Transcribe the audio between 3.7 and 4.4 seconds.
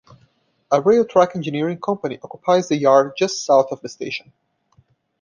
of the station.